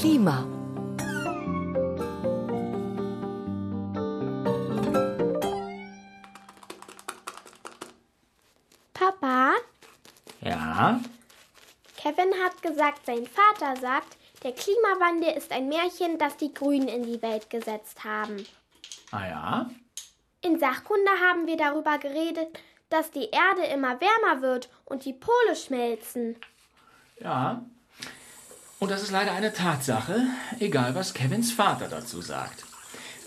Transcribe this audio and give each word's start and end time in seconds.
Klima. 0.00 0.46
Papa, 8.94 9.52
Ja? 10.40 10.98
Kevin 11.98 12.32
hat 12.42 12.62
gesagt, 12.62 13.04
sein 13.04 13.26
Vater 13.26 13.78
sagt, 13.78 14.16
der 14.42 14.52
Klimawandel 14.52 15.36
ist 15.36 15.52
ein 15.52 15.68
Märchen, 15.68 16.16
das 16.16 16.38
die 16.38 16.54
Grünen 16.54 16.88
in 16.88 17.02
die 17.02 17.20
Welt 17.20 17.50
gesetzt 17.50 18.02
haben. 18.02 18.46
Ah 19.10 19.26
ja? 19.26 19.70
In 20.40 20.58
Sachkunde 20.58 21.10
haben 21.10 21.46
wir 21.46 21.58
darüber 21.58 21.98
geredet, 21.98 22.58
dass 22.88 23.10
die 23.10 23.28
Erde 23.28 23.66
immer 23.70 24.00
wärmer 24.00 24.40
wird 24.40 24.70
und 24.86 25.04
die 25.04 25.12
Pole 25.12 25.54
schmelzen. 25.54 26.36
Ja. 27.20 27.62
Und 28.80 28.90
das 28.90 29.02
ist 29.02 29.10
leider 29.10 29.32
eine 29.32 29.52
Tatsache, 29.52 30.22
egal 30.58 30.94
was 30.94 31.12
Kevins 31.12 31.52
Vater 31.52 31.86
dazu 31.88 32.22
sagt. 32.22 32.64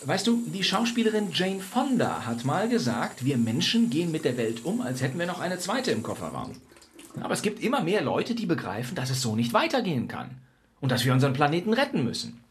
Weißt 0.03 0.25
du, 0.25 0.41
die 0.48 0.63
Schauspielerin 0.63 1.31
Jane 1.31 1.59
Fonda 1.59 2.25
hat 2.25 2.44
mal 2.44 2.67
gesagt, 2.67 3.23
wir 3.23 3.38
Menschen 3.38 3.91
gehen 3.91 4.11
mit 4.11 4.25
der 4.25 4.35
Welt 4.35 4.66
um, 4.66 4.81
als 4.81 5.03
hätten 5.03 5.20
wir 5.20 5.27
noch 5.27 5.39
eine 5.39 5.59
zweite 5.59 5.91
im 5.91 6.02
Kofferraum. 6.02 6.53
Aber 7.21 7.35
es 7.35 7.44
gibt 7.44 7.61
immer 7.61 7.81
mehr 7.81 8.02
Leute, 8.02 8.34
die 8.34 8.47
begreifen, 8.47 8.95
dass 8.95 9.11
es 9.11 9.21
so 9.21 9.35
nicht 9.35 9.53
weitergehen 9.53 10.08
kann. 10.08 10.31
Und 10.81 10.91
dass 10.91 11.05
wir 11.05 11.13
unseren 11.13 11.34
Planeten 11.34 11.72
retten 11.72 12.03
müssen. 12.03 12.41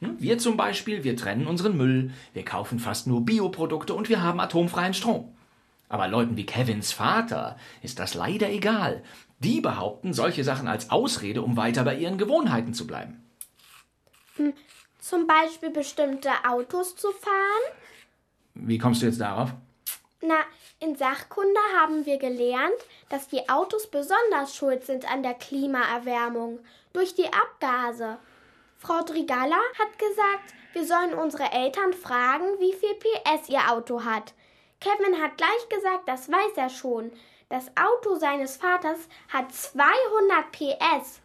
Hm? 0.00 0.16
Wir 0.18 0.38
zum 0.38 0.56
Beispiel, 0.56 1.04
wir 1.04 1.14
trennen 1.14 1.46
unseren 1.46 1.76
Müll, 1.76 2.10
wir 2.32 2.44
kaufen 2.44 2.80
fast 2.80 3.06
nur 3.06 3.24
Bioprodukte 3.24 3.92
und 3.92 4.08
wir 4.08 4.22
haben 4.22 4.40
atomfreien 4.40 4.94
Strom. 4.94 5.28
Aber 5.88 6.08
Leuten 6.08 6.36
wie 6.36 6.46
Kevins 6.46 6.92
Vater 6.92 7.56
ist 7.82 7.98
das 7.98 8.14
leider 8.14 8.50
egal. 8.50 9.02
Die 9.38 9.60
behaupten 9.60 10.12
solche 10.12 10.44
Sachen 10.44 10.66
als 10.66 10.90
Ausrede, 10.90 11.42
um 11.42 11.56
weiter 11.56 11.84
bei 11.84 11.96
ihren 11.96 12.18
Gewohnheiten 12.18 12.74
zu 12.74 12.86
bleiben. 12.86 13.22
Zum 14.98 15.26
Beispiel 15.26 15.70
bestimmte 15.70 16.30
Autos 16.48 16.96
zu 16.96 17.10
fahren. 17.12 17.76
Wie 18.54 18.78
kommst 18.78 19.02
du 19.02 19.06
jetzt 19.06 19.20
darauf? 19.20 19.52
Na, 20.22 20.36
in 20.80 20.96
Sachkunde 20.96 21.60
haben 21.78 22.06
wir 22.06 22.18
gelernt, 22.18 22.74
dass 23.08 23.28
die 23.28 23.48
Autos 23.48 23.86
besonders 23.88 24.56
schuld 24.56 24.84
sind 24.84 25.10
an 25.10 25.22
der 25.22 25.34
Klimaerwärmung 25.34 26.58
durch 26.92 27.14
die 27.14 27.26
Abgase. 27.32 28.18
Frau 28.78 29.02
Drigalla 29.02 29.58
hat 29.78 29.98
gesagt, 29.98 30.54
wir 30.72 30.84
sollen 30.84 31.14
unsere 31.14 31.52
Eltern 31.52 31.92
fragen, 31.92 32.44
wie 32.58 32.72
viel 32.72 32.94
PS 32.94 33.48
ihr 33.48 33.70
Auto 33.70 34.04
hat. 34.04 34.34
Kevin 34.80 35.20
hat 35.22 35.36
gleich 35.36 35.68
gesagt, 35.68 36.06
das 36.06 36.30
weiß 36.30 36.56
er 36.56 36.68
schon. 36.68 37.10
Das 37.48 37.68
Auto 37.76 38.18
seines 38.18 38.56
Vaters 38.56 38.98
hat 39.32 39.52
200 39.52 40.52
PS. 40.52 41.20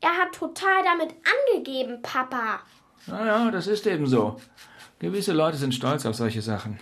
Er 0.00 0.16
hat 0.16 0.32
total 0.34 0.82
damit 0.84 1.14
angegeben, 1.52 2.00
Papa. 2.02 2.60
Naja, 3.06 3.50
das 3.50 3.66
ist 3.66 3.86
eben 3.86 4.06
so. 4.06 4.40
Gewisse 4.98 5.32
Leute 5.32 5.56
sind 5.56 5.74
stolz 5.74 6.06
auf 6.06 6.14
solche 6.14 6.42
Sachen. 6.42 6.78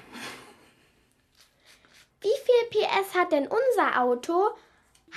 Wie 2.20 2.28
viel 2.28 2.82
PS 2.82 3.14
hat 3.14 3.32
denn 3.32 3.46
unser 3.46 4.00
Auto? 4.00 4.50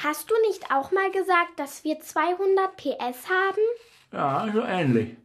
Hast 0.04 0.30
du 0.30 0.36
nicht 0.48 0.72
auch 0.72 0.92
mal 0.92 1.12
gesagt, 1.12 1.58
dass 1.58 1.84
wir 1.84 2.00
200 2.00 2.76
PS 2.78 3.30
haben? 3.30 3.62
Ja, 4.12 4.48
so 4.54 4.62
ähnlich. 4.62 5.16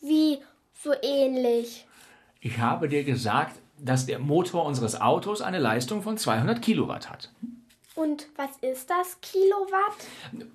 Wie 0.00 0.42
so 0.82 0.92
ähnlich? 1.02 1.86
Ich 2.40 2.58
habe 2.58 2.88
dir 2.88 3.04
gesagt, 3.04 3.56
dass 3.82 4.06
der 4.06 4.18
Motor 4.18 4.64
unseres 4.64 5.00
Autos 5.00 5.40
eine 5.40 5.58
Leistung 5.58 6.02
von 6.02 6.18
200 6.18 6.60
Kilowatt 6.62 7.10
hat. 7.10 7.30
Und 7.94 8.28
was 8.36 8.50
ist 8.62 8.88
das 8.88 9.20
Kilowatt? 9.20 9.96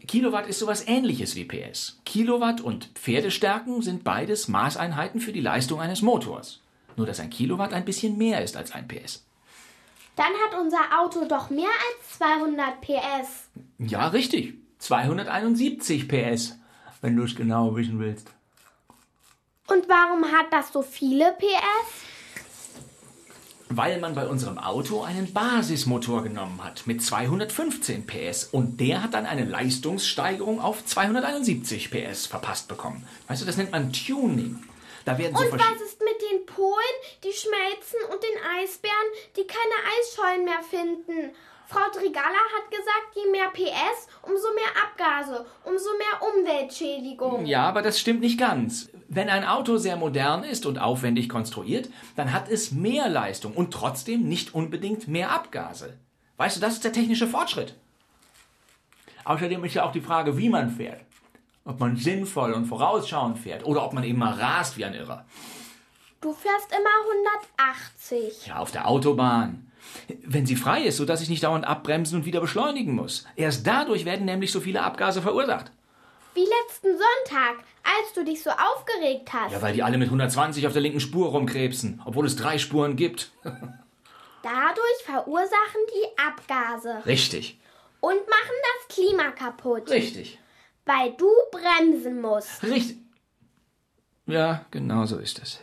Kilowatt 0.07 0.47
ist 0.47 0.59
sowas 0.59 0.87
ähnliches 0.87 1.35
wie 1.35 1.45
PS. 1.45 1.99
Kilowatt 2.05 2.61
und 2.61 2.85
Pferdestärken 2.95 3.81
sind 3.81 4.03
beides 4.03 4.47
Maßeinheiten 4.47 5.19
für 5.21 5.33
die 5.33 5.41
Leistung 5.41 5.79
eines 5.79 6.01
Motors. 6.01 6.61
Nur 6.95 7.05
dass 7.05 7.19
ein 7.19 7.29
Kilowatt 7.29 7.73
ein 7.73 7.85
bisschen 7.85 8.17
mehr 8.17 8.43
ist 8.43 8.57
als 8.57 8.71
ein 8.71 8.87
PS. 8.87 9.25
Dann 10.15 10.31
hat 10.45 10.59
unser 10.59 10.79
Auto 10.97 11.25
doch 11.27 11.49
mehr 11.49 11.67
als 11.67 12.17
200 12.17 12.81
PS. 12.81 13.49
Ja, 13.79 14.07
richtig. 14.07 14.55
271 14.79 16.07
PS, 16.07 16.57
wenn 17.01 17.15
du 17.15 17.23
es 17.23 17.35
genau 17.35 17.75
wissen 17.75 17.99
willst. 17.99 18.31
Und 19.67 19.89
warum 19.89 20.23
hat 20.31 20.51
das 20.51 20.71
so 20.71 20.81
viele 20.81 21.33
PS? 21.33 22.14
Weil 23.77 23.99
man 23.99 24.15
bei 24.15 24.27
unserem 24.27 24.57
Auto 24.57 25.03
einen 25.03 25.33
Basismotor 25.33 26.23
genommen 26.23 26.63
hat 26.63 26.87
mit 26.87 27.03
215 27.03 28.07
PS 28.07 28.45
und 28.45 28.79
der 28.79 29.03
hat 29.03 29.13
dann 29.13 29.25
eine 29.25 29.43
Leistungssteigerung 29.43 30.61
auf 30.61 30.85
271 30.85 31.91
PS 31.91 32.25
verpasst 32.25 32.67
bekommen. 32.67 33.05
Weißt 33.27 33.41
du, 33.41 33.45
das 33.45 33.57
nennt 33.57 33.71
man 33.71 33.91
Tuning. 33.91 34.63
Da 35.03 35.17
werden 35.17 35.35
so 35.35 35.43
Und 35.43 35.51
was 35.53 35.81
ist 35.81 35.99
mit 35.99 36.21
den 36.31 36.45
Polen, 36.45 36.95
die 37.23 37.31
schmelzen 37.31 37.99
und 38.11 38.23
den 38.23 38.63
Eisbären, 38.63 38.95
die 39.35 39.45
keine 39.45 39.75
Eisschollen 39.99 40.45
mehr 40.45 40.63
finden? 40.63 41.35
Frau 41.67 41.89
Drigala 41.91 42.43
hat 42.55 42.69
gesagt, 42.69 43.15
je 43.15 43.31
mehr 43.31 43.49
PS, 43.49 44.07
umso 44.21 44.47
mehr 44.53 44.71
Abgase, 44.83 45.45
umso 45.63 45.89
mehr 45.97 46.29
Umweltschädigung. 46.33 47.45
Ja, 47.45 47.63
aber 47.67 47.81
das 47.81 47.99
stimmt 47.99 48.21
nicht 48.21 48.39
ganz. 48.39 48.89
Wenn 49.07 49.29
ein 49.29 49.45
Auto 49.45 49.77
sehr 49.77 49.97
modern 49.97 50.43
ist 50.43 50.65
und 50.65 50.77
aufwendig 50.77 51.29
konstruiert, 51.29 51.89
dann 52.15 52.33
hat 52.33 52.49
es 52.49 52.71
mehr 52.71 53.09
Leistung 53.09 53.53
und 53.53 53.71
trotzdem 53.71 54.27
nicht 54.27 54.53
unbedingt 54.53 55.07
mehr 55.07 55.31
Abgase. 55.31 55.97
Weißt 56.37 56.57
du, 56.57 56.61
das 56.61 56.73
ist 56.73 56.83
der 56.83 56.93
technische 56.93 57.27
Fortschritt. 57.27 57.75
Außerdem 59.23 59.63
ist 59.63 59.73
ja 59.73 59.85
auch 59.85 59.91
die 59.91 60.01
Frage, 60.01 60.37
wie 60.37 60.49
man 60.49 60.69
fährt. 60.69 61.01
Ob 61.63 61.79
man 61.79 61.97
sinnvoll 61.97 62.53
und 62.53 62.65
vorausschauend 62.65 63.39
fährt 63.39 63.65
oder 63.65 63.83
ob 63.83 63.93
man 63.93 64.03
eben 64.03 64.19
mal 64.19 64.33
rast 64.33 64.77
wie 64.77 64.85
ein 64.85 64.93
Irrer. 64.93 65.25
Du 66.21 66.33
fährst 66.33 66.71
immer 66.71 66.89
180. 67.59 68.47
Ja, 68.47 68.57
auf 68.57 68.71
der 68.71 68.87
Autobahn. 68.87 69.71
Wenn 70.23 70.45
sie 70.45 70.55
frei 70.55 70.83
ist, 70.83 70.97
sodass 70.97 71.21
ich 71.21 71.29
nicht 71.29 71.43
dauernd 71.43 71.65
abbremsen 71.65 72.19
und 72.19 72.25
wieder 72.25 72.41
beschleunigen 72.41 72.95
muss. 72.95 73.25
Erst 73.35 73.67
dadurch 73.67 74.05
werden 74.05 74.25
nämlich 74.25 74.51
so 74.51 74.59
viele 74.59 74.81
Abgase 74.81 75.21
verursacht. 75.21 75.71
Wie 76.33 76.41
letzten 76.41 76.87
Sonntag, 76.89 77.63
als 77.83 78.13
du 78.13 78.25
dich 78.25 78.41
so 78.43 78.49
aufgeregt 78.49 79.31
hast. 79.31 79.53
Ja, 79.53 79.61
weil 79.61 79.73
die 79.73 79.83
alle 79.83 79.97
mit 79.97 80.07
120 80.07 80.65
auf 80.67 80.73
der 80.73 80.81
linken 80.81 80.99
Spur 80.99 81.29
rumkrebsen, 81.29 82.01
obwohl 82.05 82.25
es 82.25 82.35
drei 82.35 82.57
Spuren 82.57 82.95
gibt. 82.95 83.31
Dadurch 83.43 85.03
verursachen 85.05 85.81
die 85.93 86.19
Abgase 86.21 87.03
Richtig, 87.05 87.59
und 87.99 88.13
machen 88.15 88.55
das 88.87 88.95
Klima 88.95 89.31
kaputt, 89.31 89.89
richtig, 89.89 90.37
weil 90.85 91.13
du 91.13 91.27
bremsen 91.51 92.21
musst. 92.21 92.61
richtig. 92.63 92.99
Ja, 94.27 94.65
genau 94.71 95.05
so 95.05 95.17
ist 95.17 95.39
es. 95.39 95.59